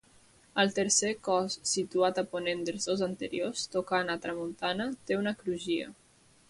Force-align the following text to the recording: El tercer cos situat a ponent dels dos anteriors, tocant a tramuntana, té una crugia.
El 0.61 0.71
tercer 0.77 1.11
cos 1.27 1.57
situat 1.73 2.21
a 2.23 2.25
ponent 2.33 2.65
dels 2.71 2.89
dos 2.91 3.05
anteriors, 3.11 3.69
tocant 3.77 4.13
a 4.15 4.19
tramuntana, 4.27 4.93
té 5.11 5.23
una 5.25 5.39
crugia. 5.45 5.97